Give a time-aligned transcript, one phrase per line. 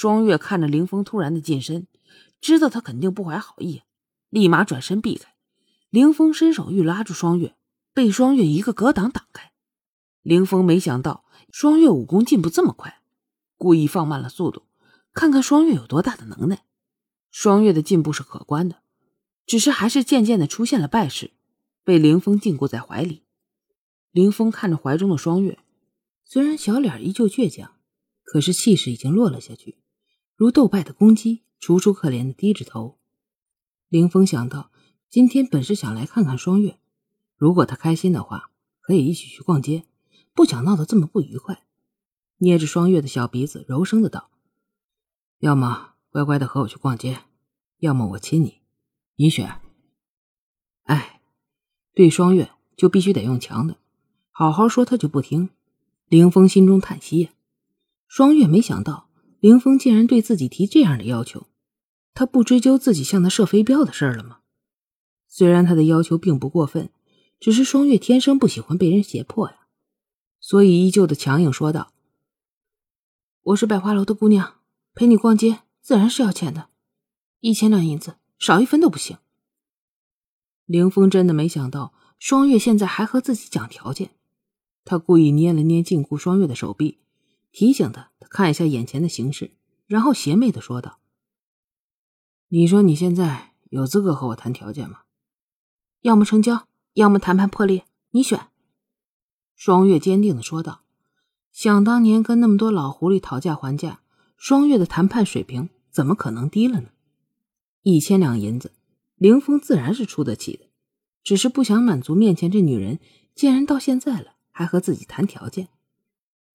[0.00, 1.86] 双月看着凌风突然的近身，
[2.40, 3.82] 知道他肯定不怀好意，
[4.30, 5.34] 立马转身避开。
[5.90, 7.54] 凌风伸手欲拉住双月，
[7.92, 9.52] 被双月一个格挡挡开。
[10.22, 13.02] 凌风没想到双月武功进步这么快，
[13.58, 14.62] 故意放慢了速度，
[15.12, 16.64] 看看双月有多大的能耐。
[17.30, 18.76] 双月的进步是可观的，
[19.44, 21.32] 只是还是渐渐的出现了败势，
[21.84, 23.24] 被凌风禁锢在怀里。
[24.12, 25.58] 凌风看着怀中的双月，
[26.24, 27.74] 虽然小脸依旧倔强，
[28.24, 29.76] 可是气势已经落了下去，
[30.40, 32.98] 如斗败的公鸡，楚楚可怜的低着头。
[33.90, 34.70] 凌峰想到。
[35.10, 36.78] 今天本是想来看看双月，
[37.36, 39.84] 如果他开心的话，可以一起去逛街，
[40.32, 41.66] 不想闹得这么不愉快。
[42.38, 44.30] 捏着双月的小鼻子，柔声的道
[45.40, 47.24] ：“要么乖乖的和我去逛街，
[47.80, 48.62] 要么我亲你，
[49.16, 49.60] 你选。”
[50.84, 51.20] 哎，
[51.92, 53.76] 对双月就必须得用强的，
[54.30, 55.50] 好好说他就不听。
[56.06, 57.28] 凌峰心中叹息，
[58.08, 59.09] 双月没想到
[59.40, 61.46] 凌风竟然对自己提这样的要求，
[62.12, 64.40] 他不追究自己向他射飞镖的事了吗？
[65.26, 66.90] 虽然他的要求并不过分，
[67.38, 69.66] 只是双月天生不喜欢被人胁迫呀，
[70.40, 71.92] 所以依旧的强硬说道
[73.42, 74.56] ：“我是百花楼的姑娘，
[74.94, 76.68] 陪你逛街自然是要钱的，
[77.40, 79.16] 一千两银子，少一分都不行。”
[80.66, 84.10] 凌风真的没想到双月现在还和自己讲条件，
[84.84, 86.98] 他故意捏了捏禁锢双月的手臂，
[87.50, 89.50] 提醒他看一下眼前的形势，
[89.86, 91.00] 然后邪魅的说道
[92.48, 95.00] ：“你说你现在有资格和我谈条件吗？”
[96.00, 98.48] 要么成交，要么谈判破裂，你选。”
[99.54, 100.80] 双月坚定的说道。
[101.52, 104.00] 想当年跟那么多老狐狸讨价还价，
[104.36, 106.90] 双月的谈判水平怎么可能低了呢？
[107.82, 108.72] 一千两银子，
[109.16, 110.66] 凌风自然是出得起的，
[111.24, 113.00] 只是不想满足面前这女人，
[113.34, 115.68] 竟然到现在了还和自己谈条件。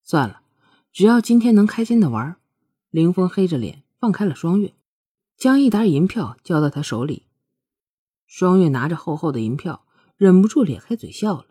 [0.01, 0.41] 算了，
[0.95, 2.37] 只要今天能开心的玩。
[2.89, 4.73] 凌风黑着脸放开了双月，
[5.35, 7.23] 将一沓银票交到他手里。
[8.25, 11.47] 双月拿着厚厚的银票，忍不住咧开嘴笑了。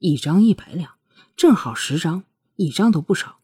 [0.00, 0.96] 一张一百两，
[1.34, 2.24] 正好十张，
[2.56, 3.38] 一张都不少。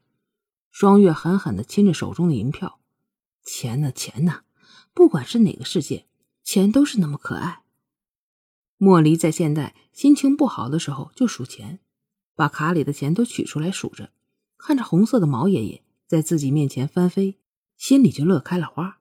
[0.70, 2.78] 双月狠狠地亲着手中的银票，
[3.42, 3.90] 钱呢？
[3.90, 4.42] 钱呢？
[4.92, 6.04] 不管是哪个世界，
[6.44, 7.62] 钱都是那么可爱。
[8.76, 11.80] 莫离在现代心情不好的时候就数钱，
[12.34, 14.10] 把卡里的钱都取出来数着，
[14.62, 17.38] 看着红色的毛爷爷在自己面前翻飞，
[17.76, 19.00] 心里就乐开了花。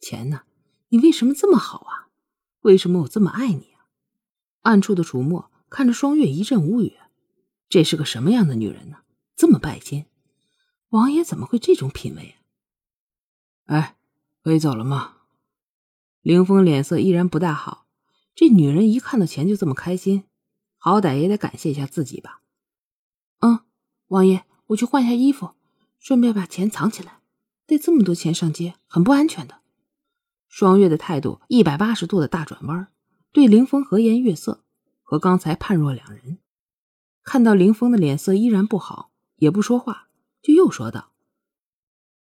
[0.00, 0.42] 钱呢？
[0.88, 2.10] 你为什么这么好啊？
[2.62, 3.86] 为什么我这么爱你啊？
[4.62, 6.98] 暗处的楚墨看着双月一阵无语，
[7.68, 8.98] 这是个什么样的女人呢？
[9.36, 10.06] 这么拜金，
[10.88, 12.34] 王爷怎么会这种品味
[13.66, 13.76] 啊？
[13.76, 13.96] 哎，
[14.42, 15.18] 可以走了吗？
[16.22, 17.86] 凌风脸色依然不大好，
[18.34, 20.24] 这女人一看到钱就这么开心，
[20.76, 22.42] 好歹也得感谢一下自己吧。
[23.38, 23.60] 嗯，
[24.08, 25.54] 王爷，我去换下衣服，
[25.98, 27.20] 顺便把钱藏起来。
[27.66, 29.60] 带这么多钱上街，很不安全的。
[30.48, 32.88] 双月的态度一百八十度的大转弯，
[33.32, 34.64] 对林峰和颜悦色，
[35.02, 36.38] 和刚才判若两人。
[37.22, 40.08] 看到林峰的脸色依然不好，也不说话，
[40.42, 41.12] 就又说道：“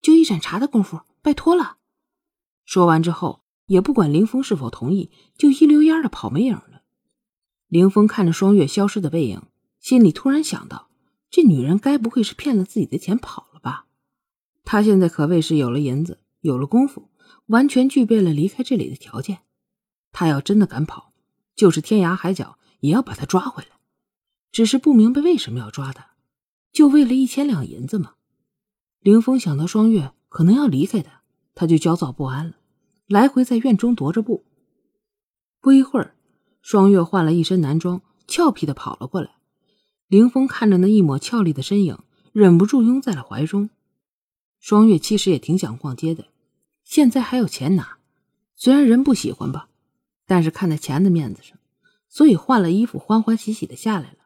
[0.02, 1.78] 就一盏茶的功夫，拜托了。”
[2.66, 6.82] 说完之后，也不管林峰是否同意，就一溜烟的跑没影了。
[7.68, 9.42] 林峰看着双月消失的背影，
[9.80, 10.85] 心里突然想到：
[11.36, 13.88] 这女人该不会是骗了自己的钱跑了吧？
[14.64, 17.10] 他现在可谓是有了银子，有了功夫。
[17.48, 19.40] 完全具备了离开这里的条件，
[20.14, 21.12] 他要真的敢跑，
[21.54, 23.72] 就是天涯海角也要把她抓回来。
[24.54, 26.12] 只是不明白为什么要抓她，
[26.72, 28.14] 就为了一千两银子吗？
[29.02, 31.24] 凌风想到双月可能要离开他，
[31.54, 32.54] 他就焦躁不安了，
[33.08, 34.46] 来回在院中踱着步。
[35.60, 36.16] 不一会儿，
[36.62, 39.32] 双月换了一身男装，俏皮的跑了过来。
[40.08, 41.98] 凌风看着那一抹俏丽的身影，
[42.32, 43.70] 忍不住拥在了怀中。
[44.60, 46.26] 双月其实也挺想逛街的。
[46.84, 47.98] 现在还有钱拿，
[48.56, 49.70] 虽然人不喜欢吧，
[50.26, 51.58] 但是看在钱的面子上，
[52.08, 54.18] 所以换了衣服，欢欢喜喜的下来了。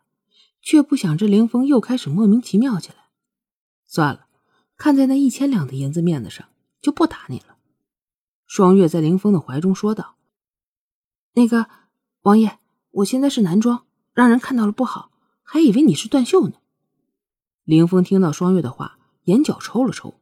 [0.61, 2.95] 却不想这凌风又开始莫名其妙起来。
[3.85, 4.27] 算了，
[4.75, 6.45] 看在那一千两的银子面子上，
[6.81, 7.55] 就不打你了。
[8.45, 10.15] 双月在凌风的怀中说道
[11.33, 11.69] ：“那个
[12.23, 12.59] 王爷，
[12.91, 15.08] 我现在是男装，让人看到了不好，
[15.51, 16.53] 还以为你是段秀呢。”
[17.65, 20.19] 凌风听到双月的话，眼角抽了抽。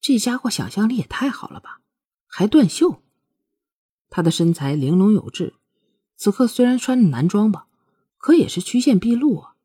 [0.00, 1.80] 这家伙想象力也太好了吧，
[2.26, 3.02] 还断袖。
[4.08, 5.54] 他的身材玲珑有致，
[6.16, 7.66] 此刻虽然穿着男装吧，
[8.18, 9.56] 可也是曲线毕露啊。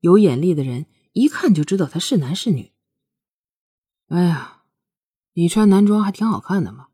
[0.00, 2.72] 有眼力的人一看就知道他是男是女。
[4.08, 4.62] 哎呀，
[5.32, 6.88] 你穿男装还挺好看的嘛。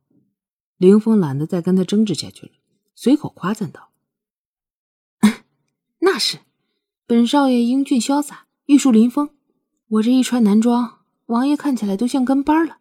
[0.77, 2.53] 凌风懒得再跟他争执下去了，
[2.95, 3.93] 随口夸赞道
[6.01, 6.41] ：“那是，
[7.14, 9.31] 本少爷英俊潇洒，玉树临风。
[9.87, 12.78] 我这一穿男装。”王爷看起来都像跟班了。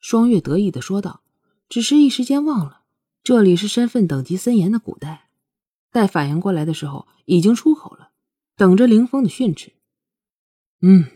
[0.00, 1.22] 双月得意的说道，
[1.66, 2.82] 只是一时间忘了，
[3.24, 5.30] 这里是身份等级森严的古代。
[5.90, 8.10] 待反应过来的时候，已经出口了，
[8.54, 9.72] 等着凌风的训斥。
[10.82, 11.06] 嗯，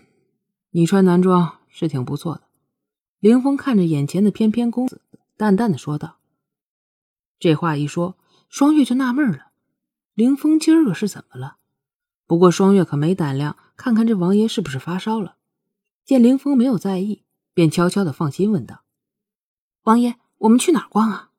[0.71, 2.45] 你穿男装是挺不错的。
[3.21, 5.03] 凌风看着眼前的翩翩公子，
[5.37, 6.17] 淡淡的说道。
[7.39, 8.17] 这话一说，
[8.49, 9.49] 双月就纳闷了，
[10.15, 11.59] 凌风今儿个是怎么了？
[12.27, 15.37] 不过双月可没胆量看看这王爷是不是发烧了。
[16.05, 17.25] 见凌风没有在意，
[17.55, 18.83] 便悄悄的放心问道
[19.83, 21.31] ：“王爷，我们去哪儿逛啊？”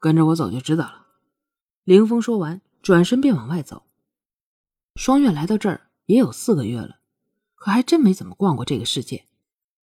[0.00, 1.06] 跟着我走就知道了。
[1.84, 3.84] 凌风说完，转身便往外走。
[4.96, 6.98] 双月来到这儿也有四个月了，
[7.54, 9.26] 可还真没怎么逛过这个世界。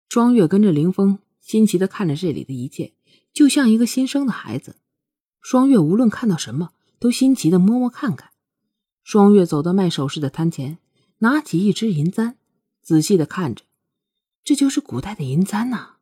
[0.08, 2.94] 双月跟着凌风，新奇的看着这里的一切，
[3.32, 4.76] 就像一个新生的孩子。
[5.40, 8.31] 双月无论看到什么，都新奇的摸摸看看。
[9.02, 10.78] 双月走到卖首饰的摊前，
[11.18, 12.36] 拿起一只银簪，
[12.80, 13.64] 仔细的看着。
[14.44, 15.96] 这就是古代的银簪呐，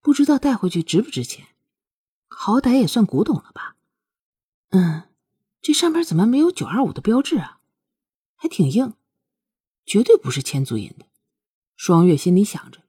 [0.00, 1.48] 不知道带回去值不值钱？
[2.28, 3.76] 好歹也算古董了吧？
[4.70, 5.08] 嗯，
[5.60, 7.60] 这上面怎么没有九二五的标志啊？
[8.36, 8.94] 还挺硬，
[9.84, 11.06] 绝对不是千足银的。
[11.76, 12.82] 双月心里想着。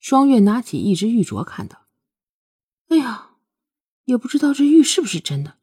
[0.00, 1.86] 双月拿起一只玉镯，看到，
[2.88, 3.36] 哎呀，
[4.04, 5.56] 也不知道这玉是不是真的。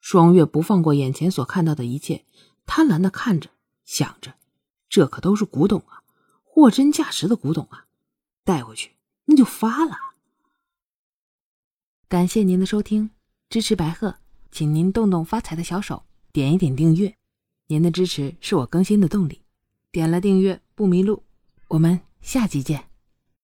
[0.00, 2.24] 双月不放过眼前所看到的一切，
[2.66, 3.50] 贪婪的看着，
[3.84, 4.34] 想着，
[4.88, 6.02] 这可都是古董啊。
[6.42, 7.86] 货真价实的古董啊，
[8.44, 8.92] 带回去
[9.26, 9.96] 那就发了。
[12.08, 13.10] 感谢您的收听，
[13.48, 14.16] 支持白鹤，
[14.50, 16.02] 请您动动发财的小手，
[16.32, 17.14] 点一点订阅。
[17.68, 19.42] 您的支持是我更新的动力，
[19.92, 21.22] 点了订阅不迷路。
[21.68, 22.89] 我们下集见。